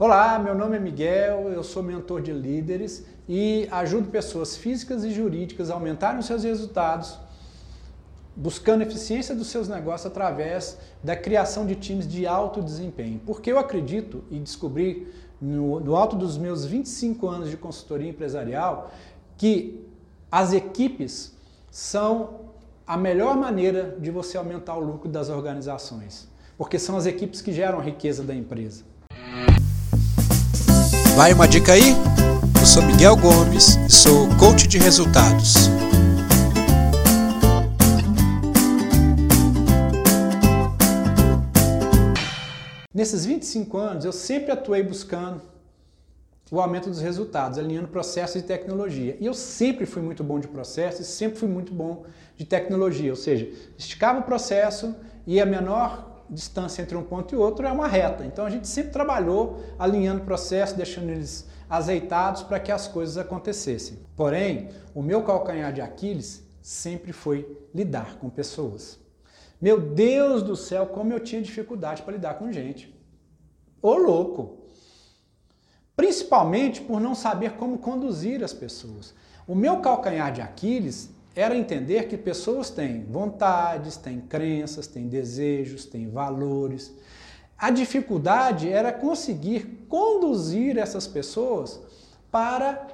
[0.00, 5.10] Olá, meu nome é Miguel, eu sou mentor de líderes e ajudo pessoas físicas e
[5.10, 7.18] jurídicas a aumentarem os seus resultados,
[8.36, 13.20] buscando eficiência dos seus negócios através da criação de times de alto desempenho.
[13.26, 18.92] Porque eu acredito e descobri no, no alto dos meus 25 anos de consultoria empresarial
[19.36, 19.84] que
[20.30, 21.34] as equipes
[21.72, 22.52] são
[22.86, 27.52] a melhor maneira de você aumentar o lucro das organizações, porque são as equipes que
[27.52, 28.84] geram a riqueza da empresa.
[31.18, 31.96] Vai uma dica aí?
[32.60, 35.54] Eu sou Miguel Gomes e sou coach de resultados.
[42.94, 45.42] Nesses 25 anos, eu sempre atuei buscando
[46.52, 49.16] o aumento dos resultados, alinhando processos e tecnologia.
[49.18, 52.04] E eu sempre fui muito bom de processo e sempre fui muito bom
[52.36, 54.94] de tecnologia, ou seja, esticava o processo
[55.26, 58.24] e a menor distância entre um ponto e outro é uma reta.
[58.24, 63.16] Então a gente sempre trabalhou alinhando o processo, deixando eles azeitados para que as coisas
[63.16, 63.98] acontecessem.
[64.16, 68.98] Porém, o meu calcanhar de Aquiles sempre foi lidar com pessoas.
[69.60, 72.94] Meu Deus do céu, como eu tinha dificuldade para lidar com gente.
[73.82, 74.58] Ô louco!
[75.96, 79.14] Principalmente por não saber como conduzir as pessoas.
[79.48, 85.84] O meu calcanhar de Aquiles era entender que pessoas têm vontades, têm crenças, têm desejos,
[85.84, 86.92] têm valores.
[87.56, 91.80] A dificuldade era conseguir conduzir essas pessoas
[92.30, 92.86] para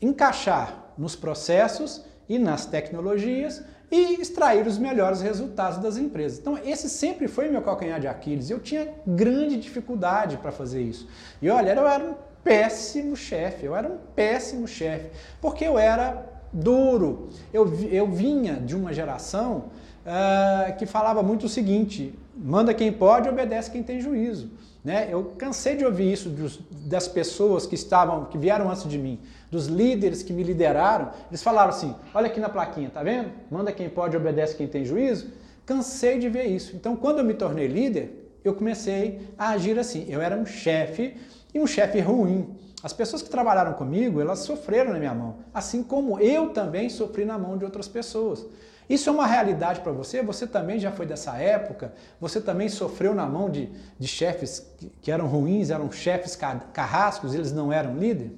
[0.00, 6.38] encaixar nos processos e nas tecnologias e extrair os melhores resultados das empresas.
[6.38, 8.50] Então, esse sempre foi meu calcanhar de Aquiles.
[8.50, 11.08] Eu tinha grande dificuldade para fazer isso.
[11.40, 16.35] E olha, eu era um péssimo chefe, eu era um péssimo chefe, porque eu era
[16.56, 17.28] duro.
[17.52, 19.64] Eu, eu vinha de uma geração
[20.04, 24.50] uh, que falava muito o seguinte: manda quem pode, obedece quem tem juízo.
[24.84, 25.08] Né?
[25.10, 29.18] Eu cansei de ouvir isso dos, das pessoas que estavam, que vieram antes de mim,
[29.50, 31.10] dos líderes que me lideraram.
[31.28, 33.30] Eles falaram assim: olha aqui na plaquinha, tá vendo?
[33.50, 35.28] Manda quem pode, obedece quem tem juízo.
[35.64, 36.76] Cansei de ver isso.
[36.76, 40.06] Então, quando eu me tornei líder, eu comecei a agir assim.
[40.08, 41.16] Eu era um chefe
[41.52, 42.54] e um chefe ruim.
[42.86, 47.24] As pessoas que trabalharam comigo, elas sofreram na minha mão, assim como eu também sofri
[47.24, 48.46] na mão de outras pessoas.
[48.88, 50.22] Isso é uma realidade para você?
[50.22, 51.92] Você também já foi dessa época?
[52.20, 54.64] Você também sofreu na mão de, de chefes
[55.02, 56.38] que eram ruins, eram chefes
[56.72, 58.30] carrascos, eles não eram líder?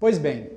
[0.00, 0.52] Pois bem,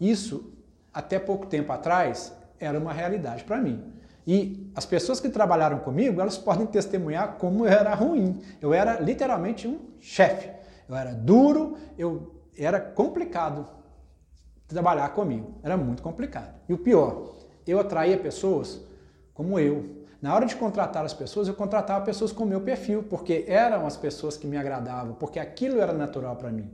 [0.00, 0.52] isso
[0.92, 3.84] até pouco tempo atrás era uma realidade para mim.
[4.26, 8.42] E as pessoas que trabalharam comigo, elas podem testemunhar como eu era ruim.
[8.60, 10.50] Eu era literalmente um chefe.
[10.88, 13.66] Eu era duro, eu era complicado
[14.66, 15.58] trabalhar comigo.
[15.62, 16.54] Era muito complicado.
[16.68, 17.34] E o pior,
[17.66, 18.80] eu atraía pessoas
[19.34, 20.00] como eu.
[20.20, 23.86] Na hora de contratar as pessoas, eu contratava pessoas com o meu perfil, porque eram
[23.86, 26.70] as pessoas que me agradavam, porque aquilo era natural para mim.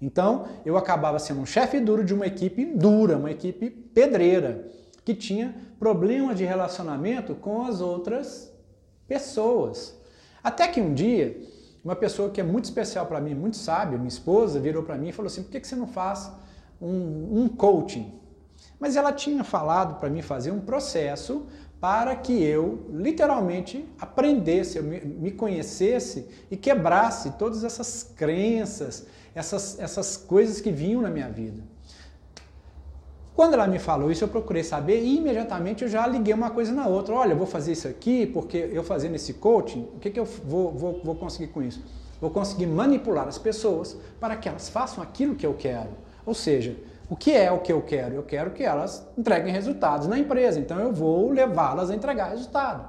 [0.00, 4.68] Então, eu acabava sendo um chefe duro de uma equipe dura, uma equipe pedreira,
[5.04, 8.52] que tinha problemas de relacionamento com as outras
[9.08, 9.98] pessoas.
[10.42, 11.40] Até que um dia,
[11.84, 15.08] uma pessoa que é muito especial para mim, muito sábia, minha esposa, virou para mim
[15.08, 16.30] e falou assim: por que, que você não faz
[16.80, 18.12] um, um coaching?
[18.80, 21.46] Mas ela tinha falado para mim fazer um processo
[21.80, 30.16] para que eu literalmente aprendesse, eu me conhecesse e quebrasse todas essas crenças, essas, essas
[30.16, 31.62] coisas que vinham na minha vida.
[33.34, 36.72] Quando ela me falou isso, eu procurei saber e imediatamente eu já liguei uma coisa
[36.72, 37.14] na outra.
[37.14, 40.70] Olha, vou fazer isso aqui porque eu fazendo esse coaching, o que, que eu vou,
[40.72, 41.82] vou, vou conseguir com isso?
[42.20, 45.90] Vou conseguir manipular as pessoas para que elas façam aquilo que eu quero.
[46.24, 46.76] Ou seja,
[47.10, 48.14] o que é o que eu quero?
[48.14, 52.88] Eu quero que elas entreguem resultados na empresa, então eu vou levá-las a entregar resultado.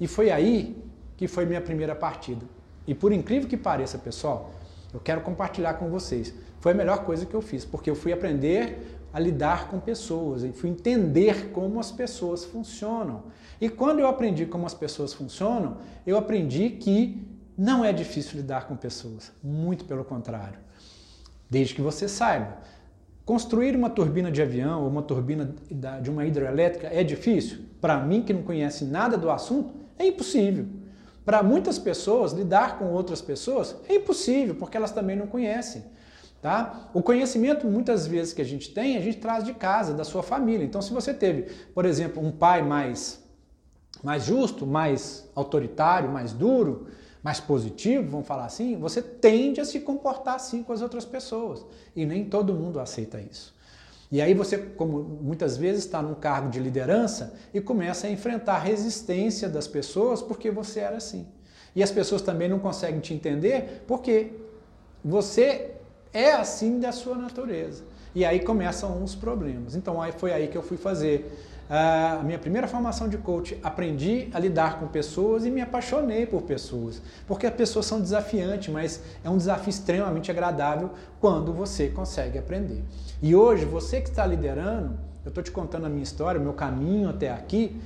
[0.00, 0.80] E foi aí
[1.16, 2.46] que foi minha primeira partida.
[2.86, 4.50] E por incrível que pareça, pessoal,
[4.92, 6.34] eu quero compartilhar com vocês.
[6.60, 10.42] Foi a melhor coisa que eu fiz, porque eu fui aprender a lidar com pessoas,
[10.42, 13.24] e fui entender como as pessoas funcionam.
[13.60, 15.76] E quando eu aprendi como as pessoas funcionam,
[16.06, 17.26] eu aprendi que
[17.56, 20.58] não é difícil lidar com pessoas, muito pelo contrário.
[21.50, 22.56] Desde que você saiba.
[23.24, 25.54] Construir uma turbina de avião ou uma turbina
[26.00, 27.58] de uma hidrelétrica é difícil?
[27.80, 30.66] Para mim, que não conhece nada do assunto, é impossível.
[31.24, 35.84] Para muitas pessoas, lidar com outras pessoas é impossível, porque elas também não conhecem.
[36.40, 36.90] Tá?
[36.92, 40.24] O conhecimento, muitas vezes, que a gente tem, a gente traz de casa, da sua
[40.24, 40.64] família.
[40.64, 41.42] Então, se você teve,
[41.72, 43.22] por exemplo, um pai mais,
[44.02, 46.88] mais justo, mais autoritário, mais duro,
[47.22, 51.64] mais positivo, vamos falar assim, você tende a se comportar assim com as outras pessoas.
[51.94, 53.54] E nem todo mundo aceita isso.
[54.12, 58.56] E aí você, como muitas vezes, está num cargo de liderança e começa a enfrentar
[58.56, 61.26] a resistência das pessoas porque você era assim.
[61.74, 64.32] E as pessoas também não conseguem te entender porque
[65.02, 65.76] você
[66.12, 67.84] é assim da sua natureza.
[68.14, 69.74] E aí começam os problemas.
[69.74, 71.30] Então aí foi aí que eu fui fazer
[71.74, 76.42] a minha primeira formação de coach, aprendi a lidar com pessoas e me apaixonei por
[76.42, 77.00] pessoas.
[77.26, 82.84] Porque as pessoas são desafiantes, mas é um desafio extremamente agradável quando você consegue aprender.
[83.22, 86.52] E hoje, você que está liderando, eu estou te contando a minha história, o meu
[86.52, 87.80] caminho até aqui,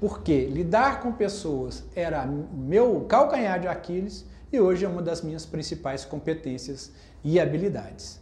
[0.00, 5.44] porque lidar com pessoas era meu calcanhar de Aquiles e hoje é uma das minhas
[5.44, 6.92] principais competências
[7.22, 8.20] e habilidades.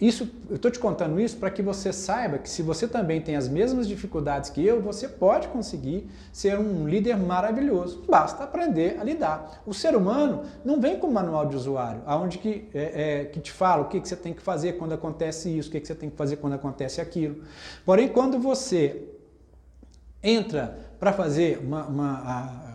[0.00, 3.34] Isso, eu estou te contando isso para que você saiba que se você também tem
[3.34, 8.04] as mesmas dificuldades que eu, você pode conseguir ser um líder maravilhoso.
[8.08, 9.60] Basta aprender a lidar.
[9.66, 13.50] O ser humano não vem com manual de usuário, aonde que, é, é, que te
[13.50, 15.96] fala o que, que você tem que fazer quando acontece isso, o que, que você
[15.96, 17.42] tem que fazer quando acontece aquilo.
[17.84, 19.02] Porém, quando você
[20.22, 22.67] entra para fazer uma, uma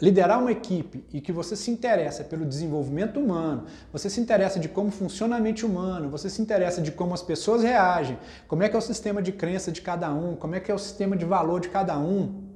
[0.00, 4.68] liderar uma equipe e que você se interessa pelo desenvolvimento humano, você se interessa de
[4.68, 8.68] como funciona a mente humana, você se interessa de como as pessoas reagem, como é
[8.68, 11.16] que é o sistema de crença de cada um, como é que é o sistema
[11.16, 12.48] de valor de cada um,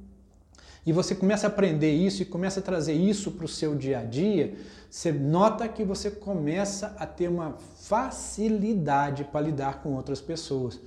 [0.85, 3.99] e você começa a aprender isso e começa a trazer isso para o seu dia
[3.99, 4.53] a dia,
[4.89, 10.79] você nota que você começa a ter uma facilidade para lidar com outras pessoas.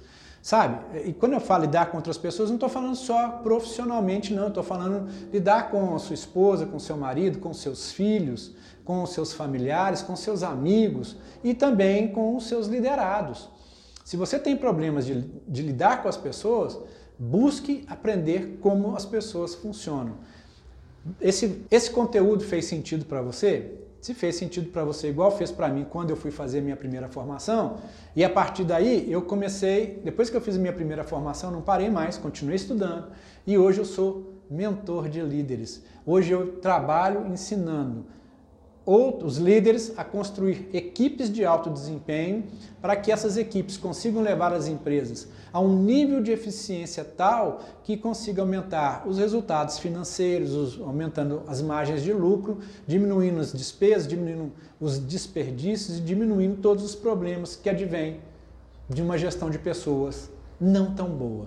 [0.47, 1.01] Sabe?
[1.05, 4.47] E quando eu falo lidar com outras pessoas, não estou falando só profissionalmente, não.
[4.47, 8.55] Estou falando lidar com a sua esposa, com seu marido, com seus filhos,
[8.85, 13.49] com seus familiares, com seus amigos e também com os seus liderados.
[14.05, 16.79] Se você tem problemas de, de lidar com as pessoas,
[17.19, 20.15] busque aprender como as pessoas funcionam.
[21.21, 23.81] Esse, esse conteúdo fez sentido para você?
[24.06, 27.08] Se fez sentido para você, igual fez para mim quando eu fui fazer minha primeira
[27.08, 27.79] formação.
[28.14, 31.91] E a partir daí eu comecei, depois que eu fiz minha primeira formação, não parei
[31.91, 33.08] mais, continuei estudando.
[33.44, 35.82] E hoje eu sou mentor de líderes.
[36.06, 38.06] Hoje eu trabalho ensinando
[38.87, 42.44] outros líderes a construir equipes de alto desempenho
[42.81, 47.97] para que essas equipes consigam levar as empresas a um nível de eficiência tal que
[47.97, 54.99] consiga aumentar os resultados financeiros, aumentando as margens de lucro, diminuindo as despesas, diminuindo os
[54.99, 58.21] desperdícios e diminuindo todos os problemas que advêm
[58.88, 60.31] de uma gestão de pessoas
[60.61, 61.47] não tão boa.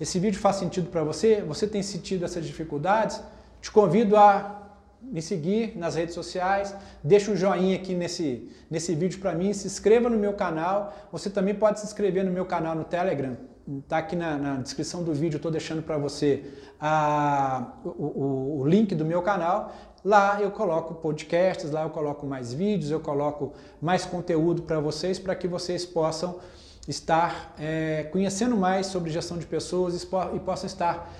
[0.00, 1.42] Esse vídeo faz sentido para você?
[1.42, 3.20] Você tem sentido essas dificuldades?
[3.60, 4.59] Te convido a
[5.02, 9.66] me seguir nas redes sociais, deixa um joinha aqui nesse, nesse vídeo para mim, se
[9.66, 10.94] inscreva no meu canal.
[11.10, 13.36] Você também pode se inscrever no meu canal no Telegram.
[13.78, 16.44] Está aqui na, na, descrição do vídeo, estou deixando para você
[16.80, 19.72] a, o, o, o link do meu canal.
[20.04, 25.18] Lá eu coloco podcasts, lá eu coloco mais vídeos, eu coloco mais conteúdo para vocês,
[25.18, 26.40] para que vocês possam
[26.88, 31.12] estar é, conhecendo mais sobre gestão de pessoas e possam estar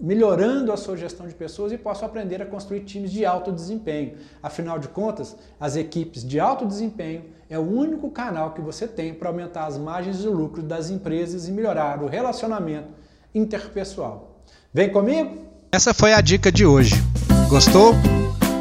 [0.00, 4.14] melhorando a sua gestão de pessoas e posso aprender a construir times de alto desempenho.
[4.42, 9.12] Afinal de contas, as equipes de alto desempenho é o único canal que você tem
[9.12, 12.92] para aumentar as margens de lucro das empresas e melhorar o relacionamento
[13.34, 14.42] interpessoal.
[14.72, 15.46] Vem comigo?
[15.72, 16.94] Essa foi a dica de hoje.
[17.48, 17.94] Gostou?